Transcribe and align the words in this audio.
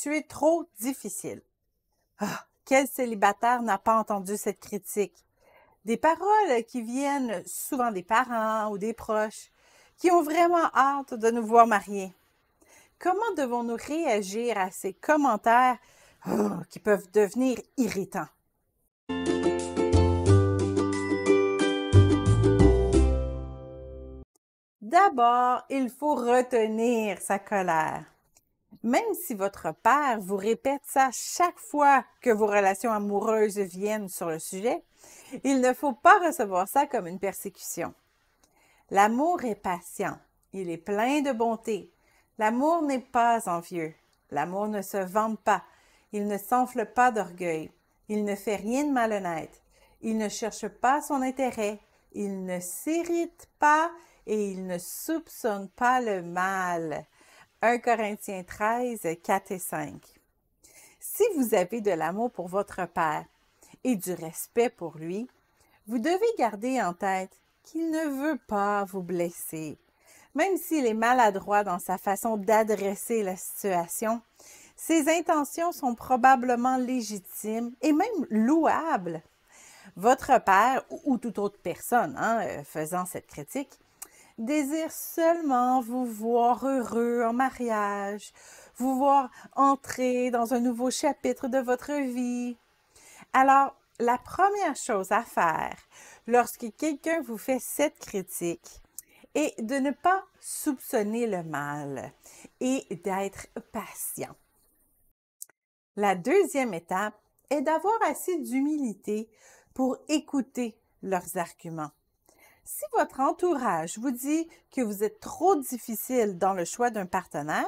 Tu 0.00 0.14
es 0.14 0.22
trop 0.22 0.64
difficile. 0.78 1.42
Ah, 2.20 2.46
quel 2.64 2.86
célibataire 2.86 3.62
n'a 3.62 3.78
pas 3.78 3.98
entendu 3.98 4.36
cette 4.36 4.60
critique? 4.60 5.24
Des 5.84 5.96
paroles 5.96 6.62
qui 6.68 6.82
viennent 6.82 7.42
souvent 7.44 7.90
des 7.90 8.04
parents 8.04 8.70
ou 8.70 8.78
des 8.78 8.92
proches 8.92 9.50
qui 9.96 10.12
ont 10.12 10.22
vraiment 10.22 10.70
hâte 10.72 11.14
de 11.14 11.32
nous 11.32 11.44
voir 11.44 11.66
mariés. 11.66 12.14
Comment 13.00 13.34
devons-nous 13.36 13.74
réagir 13.74 14.56
à 14.56 14.70
ces 14.70 14.92
commentaires 14.92 15.78
oh, 16.28 16.50
qui 16.70 16.78
peuvent 16.78 17.10
devenir 17.10 17.58
irritants? 17.76 18.28
D'abord, 24.80 25.64
il 25.70 25.90
faut 25.90 26.14
retenir 26.14 27.20
sa 27.20 27.40
colère. 27.40 28.04
Même 28.88 29.12
si 29.12 29.34
votre 29.34 29.74
père 29.82 30.18
vous 30.18 30.38
répète 30.38 30.80
ça 30.82 31.10
chaque 31.12 31.58
fois 31.58 32.06
que 32.22 32.30
vos 32.30 32.46
relations 32.46 32.90
amoureuses 32.90 33.58
viennent 33.58 34.08
sur 34.08 34.30
le 34.30 34.38
sujet, 34.38 34.82
il 35.44 35.60
ne 35.60 35.74
faut 35.74 35.92
pas 35.92 36.18
recevoir 36.26 36.66
ça 36.66 36.86
comme 36.86 37.06
une 37.06 37.18
persécution. 37.18 37.92
L'amour 38.90 39.44
est 39.44 39.56
patient, 39.56 40.16
il 40.54 40.70
est 40.70 40.78
plein 40.78 41.20
de 41.20 41.32
bonté. 41.32 41.92
L'amour 42.38 42.80
n'est 42.80 42.98
pas 42.98 43.46
envieux. 43.46 43.92
L'amour 44.30 44.68
ne 44.68 44.80
se 44.80 44.96
vante 44.96 45.38
pas, 45.40 45.64
il 46.12 46.26
ne 46.26 46.38
s'enfle 46.38 46.86
pas 46.86 47.10
d'orgueil, 47.10 47.70
il 48.08 48.24
ne 48.24 48.34
fait 48.34 48.56
rien 48.56 48.84
de 48.84 48.92
malhonnête, 48.92 49.62
il 50.00 50.16
ne 50.16 50.30
cherche 50.30 50.66
pas 50.66 51.02
son 51.02 51.20
intérêt, 51.20 51.78
il 52.12 52.46
ne 52.46 52.58
s'irrite 52.58 53.50
pas 53.58 53.90
et 54.26 54.50
il 54.50 54.66
ne 54.66 54.78
soupçonne 54.78 55.68
pas 55.68 56.00
le 56.00 56.22
mal. 56.22 57.04
1 57.60 57.78
Corinthiens 57.78 58.44
13, 58.44 59.00
4 59.20 59.50
et 59.50 59.58
5. 59.58 60.00
Si 61.00 61.24
vous 61.36 61.54
avez 61.54 61.80
de 61.80 61.90
l'amour 61.90 62.30
pour 62.30 62.46
votre 62.46 62.86
Père 62.86 63.24
et 63.82 63.96
du 63.96 64.12
respect 64.12 64.70
pour 64.70 64.96
lui, 64.96 65.28
vous 65.88 65.98
devez 65.98 66.36
garder 66.38 66.80
en 66.80 66.92
tête 66.92 67.32
qu'il 67.64 67.90
ne 67.90 68.06
veut 68.22 68.38
pas 68.46 68.84
vous 68.84 69.02
blesser. 69.02 69.76
Même 70.36 70.56
s'il 70.56 70.86
est 70.86 70.94
maladroit 70.94 71.64
dans 71.64 71.80
sa 71.80 71.98
façon 71.98 72.36
d'adresser 72.36 73.24
la 73.24 73.34
situation, 73.34 74.22
ses 74.76 75.08
intentions 75.08 75.72
sont 75.72 75.96
probablement 75.96 76.76
légitimes 76.76 77.72
et 77.82 77.92
même 77.92 78.26
louables. 78.30 79.20
Votre 79.96 80.40
père 80.44 80.84
ou 81.04 81.18
toute 81.18 81.40
autre 81.40 81.58
personne 81.60 82.14
hein, 82.18 82.40
euh, 82.44 82.62
faisant 82.62 83.04
cette 83.04 83.26
critique 83.26 83.80
désire 84.38 84.92
seulement 84.92 85.80
vous 85.80 86.06
voir 86.06 86.64
heureux 86.64 87.24
en 87.24 87.32
mariage, 87.32 88.32
vous 88.76 88.96
voir 88.96 89.30
entrer 89.56 90.30
dans 90.30 90.54
un 90.54 90.60
nouveau 90.60 90.90
chapitre 90.90 91.48
de 91.48 91.58
votre 91.58 91.92
vie. 91.92 92.56
Alors, 93.32 93.74
la 93.98 94.16
première 94.16 94.76
chose 94.76 95.10
à 95.10 95.22
faire 95.22 95.76
lorsque 96.26 96.66
quelqu'un 96.76 97.20
vous 97.22 97.38
fait 97.38 97.58
cette 97.60 97.98
critique 97.98 98.80
est 99.34 99.60
de 99.60 99.74
ne 99.74 99.90
pas 99.90 100.22
soupçonner 100.40 101.26
le 101.26 101.42
mal 101.42 102.12
et 102.60 102.86
d'être 103.04 103.48
patient. 103.72 104.34
La 105.96 106.14
deuxième 106.14 106.74
étape 106.74 107.20
est 107.50 107.62
d'avoir 107.62 108.00
assez 108.02 108.38
d'humilité 108.38 109.28
pour 109.74 109.96
écouter 110.08 110.78
leurs 111.02 111.36
arguments. 111.36 111.90
Si 112.70 112.84
votre 112.92 113.20
entourage 113.20 113.96
vous 113.96 114.10
dit 114.10 114.46
que 114.70 114.82
vous 114.82 115.02
êtes 115.02 115.20
trop 115.20 115.56
difficile 115.56 116.36
dans 116.36 116.52
le 116.52 116.66
choix 116.66 116.90
d'un 116.90 117.06
partenaire, 117.06 117.66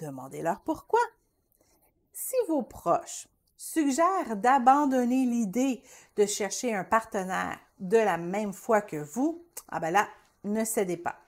demandez-leur 0.00 0.60
pourquoi. 0.62 0.98
Si 2.12 2.34
vos 2.48 2.62
proches 2.62 3.28
suggèrent 3.56 4.36
d'abandonner 4.36 5.24
l'idée 5.24 5.84
de 6.16 6.26
chercher 6.26 6.74
un 6.74 6.82
partenaire 6.82 7.60
de 7.78 7.96
la 7.96 8.18
même 8.18 8.52
foi 8.52 8.82
que 8.82 8.96
vous, 8.96 9.46
ah 9.68 9.78
ben 9.78 9.92
là, 9.92 10.08
ne 10.42 10.64
cédez 10.64 10.96
pas. 10.96 11.20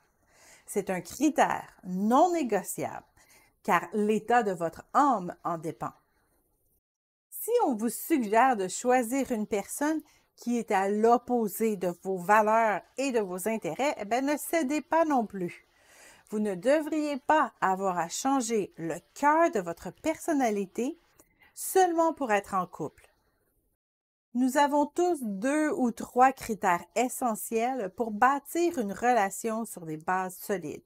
C'est 0.66 0.90
un 0.90 1.00
critère 1.00 1.72
non 1.84 2.32
négociable, 2.32 3.06
car 3.62 3.86
l'état 3.92 4.42
de 4.42 4.50
votre 4.52 4.82
âme 4.94 5.36
en 5.44 5.58
dépend. 5.58 5.92
Si 7.30 7.52
on 7.66 7.76
vous 7.76 7.88
suggère 7.88 8.56
de 8.56 8.66
choisir 8.66 9.30
une 9.30 9.46
personne 9.46 10.02
qui 10.40 10.58
est 10.58 10.70
à 10.70 10.88
l'opposé 10.88 11.76
de 11.76 11.94
vos 12.02 12.16
valeurs 12.16 12.80
et 12.96 13.12
de 13.12 13.20
vos 13.20 13.46
intérêts, 13.46 13.94
eh 13.98 14.22
ne 14.22 14.36
cédez 14.38 14.80
pas 14.80 15.04
non 15.04 15.26
plus. 15.26 15.66
Vous 16.30 16.38
ne 16.38 16.54
devriez 16.54 17.18
pas 17.18 17.52
avoir 17.60 17.98
à 17.98 18.08
changer 18.08 18.72
le 18.76 18.96
cœur 19.14 19.50
de 19.50 19.60
votre 19.60 19.90
personnalité 19.92 20.98
seulement 21.54 22.14
pour 22.14 22.32
être 22.32 22.54
en 22.54 22.66
couple. 22.66 23.06
Nous 24.32 24.56
avons 24.56 24.86
tous 24.86 25.18
deux 25.22 25.70
ou 25.72 25.90
trois 25.90 26.32
critères 26.32 26.84
essentiels 26.96 27.90
pour 27.96 28.10
bâtir 28.10 28.78
une 28.78 28.92
relation 28.92 29.66
sur 29.66 29.84
des 29.84 29.98
bases 29.98 30.36
solides. 30.36 30.82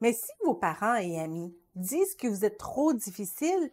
Mais 0.00 0.12
si 0.12 0.30
vos 0.44 0.54
parents 0.54 0.96
et 0.96 1.18
amis 1.18 1.56
disent 1.74 2.14
que 2.14 2.28
vous 2.28 2.44
êtes 2.44 2.58
trop 2.58 2.92
difficile, 2.92 3.72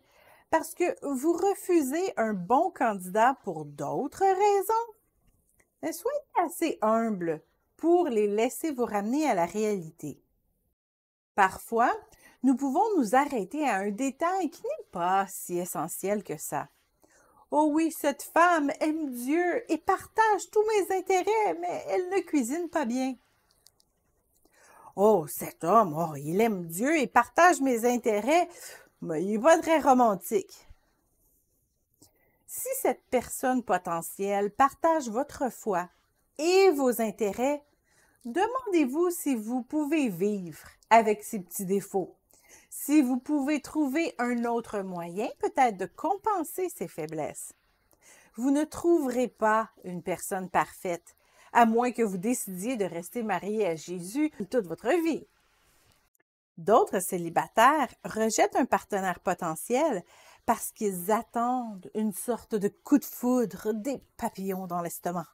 parce 0.51 0.75
que 0.75 0.83
vous 1.01 1.33
refusez 1.33 2.13
un 2.17 2.33
bon 2.33 2.69
candidat 2.71 3.35
pour 3.43 3.65
d'autres 3.65 4.23
raisons? 4.23 5.93
soyez 5.93 6.45
assez 6.45 6.77
humble 6.81 7.41
pour 7.77 8.07
les 8.07 8.27
laisser 8.27 8.71
vous 8.71 8.85
ramener 8.85 9.27
à 9.27 9.33
la 9.33 9.47
réalité. 9.47 10.21
Parfois, 11.33 11.91
nous 12.43 12.55
pouvons 12.55 12.85
nous 12.97 13.15
arrêter 13.15 13.67
à 13.67 13.77
un 13.77 13.89
détail 13.89 14.51
qui 14.51 14.61
n'est 14.61 14.87
pas 14.91 15.25
si 15.27 15.57
essentiel 15.57 16.23
que 16.23 16.37
ça. 16.37 16.67
Oh 17.49 17.69
oui, 17.71 17.91
cette 17.91 18.23
femme 18.23 18.71
aime 18.79 19.09
Dieu 19.11 19.71
et 19.71 19.77
partage 19.77 20.49
tous 20.51 20.63
mes 20.63 20.97
intérêts, 20.97 21.57
mais 21.59 21.85
elle 21.89 22.09
ne 22.09 22.19
cuisine 22.19 22.69
pas 22.69 22.85
bien. 22.85 23.15
Oh, 24.95 25.25
cet 25.27 25.63
homme, 25.63 25.95
oh, 25.97 26.15
il 26.15 26.41
aime 26.41 26.65
Dieu 26.67 26.97
et 26.97 27.07
partage 27.07 27.61
mes 27.61 27.85
intérêts, 27.85 28.47
il 29.01 29.31
n'est 29.31 29.39
pas 29.39 29.57
très 29.59 29.79
romantique. 29.79 30.67
Si 32.45 32.67
cette 32.81 33.03
personne 33.09 33.63
potentielle 33.63 34.51
partage 34.51 35.09
votre 35.09 35.49
foi 35.51 35.89
et 36.37 36.71
vos 36.71 37.01
intérêts, 37.01 37.63
demandez-vous 38.25 39.09
si 39.09 39.35
vous 39.35 39.63
pouvez 39.63 40.09
vivre 40.09 40.67
avec 40.89 41.23
ces 41.23 41.39
petits 41.39 41.65
défauts, 41.65 42.15
si 42.69 43.01
vous 43.01 43.17
pouvez 43.17 43.61
trouver 43.61 44.13
un 44.19 44.45
autre 44.45 44.81
moyen 44.81 45.29
peut-être 45.39 45.77
de 45.77 45.85
compenser 45.85 46.69
ces 46.69 46.87
faiblesses. 46.87 47.53
Vous 48.35 48.51
ne 48.51 48.63
trouverez 48.63 49.27
pas 49.27 49.69
une 49.83 50.03
personne 50.03 50.49
parfaite, 50.49 51.15
à 51.53 51.65
moins 51.65 51.91
que 51.91 52.03
vous 52.03 52.17
décidiez 52.17 52.77
de 52.77 52.85
rester 52.85 53.23
marié 53.23 53.65
à 53.67 53.75
Jésus 53.75 54.31
toute 54.49 54.65
votre 54.67 54.89
vie. 55.03 55.25
D'autres 56.61 56.99
célibataires 56.99 57.89
rejettent 58.05 58.55
un 58.55 58.65
partenaire 58.65 59.19
potentiel 59.19 60.03
parce 60.45 60.71
qu'ils 60.71 61.11
attendent 61.11 61.89
une 61.95 62.13
sorte 62.13 62.53
de 62.53 62.67
coup 62.67 62.99
de 62.99 63.05
foudre, 63.05 63.73
des 63.73 63.99
papillons 64.15 64.67
dans 64.67 64.83
l'estomac. 64.83 65.25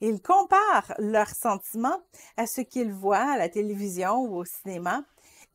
Ils 0.00 0.20
comparent 0.20 0.94
leurs 0.98 1.30
sentiments 1.30 2.00
à 2.36 2.48
ce 2.48 2.60
qu'ils 2.60 2.92
voient 2.92 3.34
à 3.34 3.38
la 3.38 3.48
télévision 3.48 4.18
ou 4.22 4.38
au 4.38 4.44
cinéma 4.44 5.04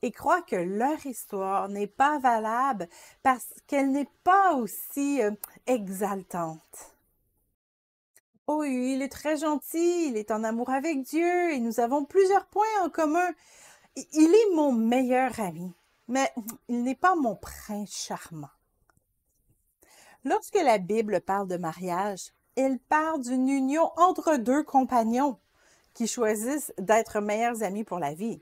et 0.01 0.11
croient 0.11 0.41
que 0.41 0.55
leur 0.55 1.05
histoire 1.05 1.67
n'est 1.67 1.85
pas 1.85 2.19
valable 2.19 2.87
parce 3.23 3.49
qu'elle 3.67 3.91
n'est 3.91 4.09
pas 4.23 4.53
aussi 4.53 5.21
euh, 5.21 5.31
exaltante. 5.67 6.95
Oh, 8.47 8.63
il 8.63 9.01
est 9.01 9.11
très 9.11 9.35
gentil, 9.35 10.07
il 10.07 10.15
est 10.15 10.31
en 10.31 10.45
amour 10.45 10.69
avec 10.69 11.01
Dieu 11.03 11.51
et 11.51 11.59
nous 11.59 11.81
avons 11.81 12.05
plusieurs 12.05 12.45
points 12.45 12.63
en 12.83 12.89
commun. 12.89 13.31
Il 13.95 14.33
est 14.33 14.55
mon 14.55 14.71
meilleur 14.71 15.37
ami, 15.39 15.73
mais 16.07 16.31
il 16.69 16.83
n'est 16.83 16.95
pas 16.95 17.15
mon 17.15 17.35
prince 17.35 17.93
charmant. 17.93 18.49
Lorsque 20.23 20.55
la 20.55 20.77
Bible 20.77 21.19
parle 21.19 21.47
de 21.47 21.57
mariage, 21.57 22.31
elle 22.55 22.79
parle 22.79 23.21
d'une 23.21 23.49
union 23.49 23.91
entre 23.97 24.37
deux 24.37 24.63
compagnons 24.63 25.39
qui 25.93 26.07
choisissent 26.07 26.73
d'être 26.77 27.19
meilleurs 27.19 27.63
amis 27.63 27.83
pour 27.83 27.99
la 27.99 28.13
vie. 28.13 28.41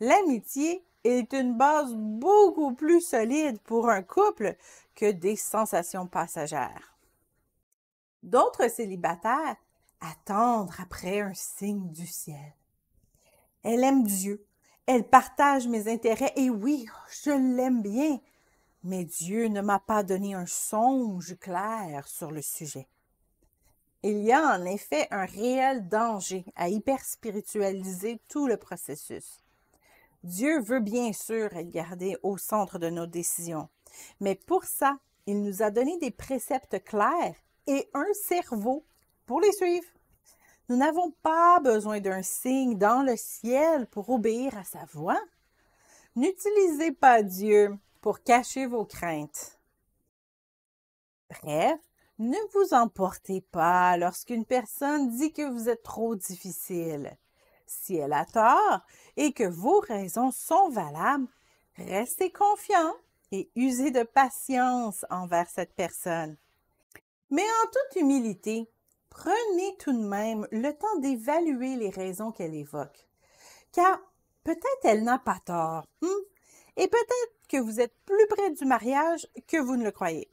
L'amitié 0.00 0.84
est 1.04 1.32
une 1.32 1.56
base 1.56 1.94
beaucoup 1.94 2.74
plus 2.74 3.00
solide 3.00 3.60
pour 3.60 3.88
un 3.88 4.02
couple 4.02 4.56
que 4.94 5.10
des 5.10 5.36
sensations 5.36 6.06
passagères. 6.06 6.98
D'autres 8.22 8.68
célibataires 8.68 9.56
attendent 10.00 10.72
après 10.78 11.20
un 11.20 11.34
signe 11.34 11.90
du 11.90 12.06
ciel. 12.06 12.54
Elle 13.62 13.84
aime 13.84 14.04
Dieu 14.04 14.44
elle 14.88 15.04
partage 15.04 15.68
mes 15.68 15.86
intérêts 15.86 16.32
et 16.36 16.48
oui, 16.48 16.86
je 17.22 17.30
l'aime 17.30 17.82
bien, 17.82 18.18
mais 18.82 19.04
Dieu 19.04 19.48
ne 19.48 19.60
m'a 19.60 19.78
pas 19.78 20.02
donné 20.02 20.32
un 20.32 20.46
songe 20.46 21.36
clair 21.38 22.08
sur 22.08 22.30
le 22.30 22.40
sujet. 22.40 22.88
Il 24.02 24.24
y 24.24 24.32
a 24.32 24.58
en 24.58 24.64
effet 24.64 25.06
un 25.10 25.26
réel 25.26 25.86
danger 25.88 26.46
à 26.56 26.70
hyperspiritualiser 26.70 28.18
tout 28.28 28.46
le 28.46 28.56
processus. 28.56 29.42
Dieu 30.24 30.58
veut 30.62 30.80
bien 30.80 31.12
sûr 31.12 31.54
être 31.54 31.70
gardé 31.70 32.16
au 32.22 32.38
centre 32.38 32.78
de 32.78 32.88
nos 32.88 33.06
décisions, 33.06 33.68
mais 34.20 34.36
pour 34.36 34.64
ça, 34.64 34.98
il 35.26 35.42
nous 35.42 35.62
a 35.62 35.70
donné 35.70 35.98
des 35.98 36.10
préceptes 36.10 36.82
clairs 36.82 37.36
et 37.66 37.90
un 37.92 38.14
cerveau 38.14 38.86
pour 39.26 39.42
les 39.42 39.52
suivre. 39.52 39.97
Nous 40.68 40.76
n'avons 40.76 41.12
pas 41.22 41.60
besoin 41.60 42.00
d'un 42.00 42.22
signe 42.22 42.76
dans 42.76 43.02
le 43.02 43.16
ciel 43.16 43.86
pour 43.86 44.10
obéir 44.10 44.56
à 44.58 44.64
sa 44.64 44.84
voix. 44.92 45.20
N'utilisez 46.14 46.92
pas 46.92 47.22
Dieu 47.22 47.74
pour 48.02 48.22
cacher 48.22 48.66
vos 48.66 48.84
craintes. 48.84 49.58
Bref, 51.30 51.80
ne 52.18 52.36
vous 52.52 52.74
emportez 52.74 53.40
pas 53.40 53.96
lorsqu'une 53.96 54.44
personne 54.44 55.08
dit 55.10 55.32
que 55.32 55.48
vous 55.48 55.68
êtes 55.68 55.82
trop 55.82 56.16
difficile. 56.16 57.16
Si 57.66 57.96
elle 57.96 58.12
a 58.12 58.26
tort 58.26 58.80
et 59.16 59.32
que 59.32 59.44
vos 59.44 59.80
raisons 59.80 60.32
sont 60.32 60.68
valables, 60.68 61.28
restez 61.76 62.30
confiant 62.30 62.94
et 63.30 63.50
usez 63.56 63.90
de 63.90 64.02
patience 64.02 65.06
envers 65.10 65.48
cette 65.48 65.74
personne. 65.74 66.36
Mais 67.30 67.42
en 67.42 67.66
toute 67.66 68.02
humilité, 68.02 68.68
prenez 69.18 69.76
tout 69.78 69.92
de 69.92 70.06
même 70.06 70.46
le 70.52 70.70
temps 70.72 70.98
d'évaluer 71.00 71.76
les 71.76 71.90
raisons 71.90 72.30
qu'elle 72.30 72.54
évoque. 72.54 73.06
Car 73.72 73.98
peut-être 74.44 74.84
elle 74.84 75.02
n'a 75.02 75.18
pas 75.18 75.40
tort, 75.44 75.84
hmm? 76.02 76.22
et 76.76 76.86
peut-être 76.86 77.32
que 77.48 77.56
vous 77.56 77.80
êtes 77.80 77.94
plus 78.06 78.26
près 78.28 78.50
du 78.50 78.64
mariage 78.64 79.26
que 79.48 79.56
vous 79.56 79.76
ne 79.76 79.84
le 79.84 79.90
croyez. 79.90 80.30